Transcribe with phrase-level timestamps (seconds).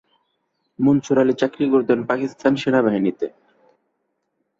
[0.79, 3.27] মনসুর আলী চাকরি করতেন পাকিস্তান সেনাবাহিনীতে।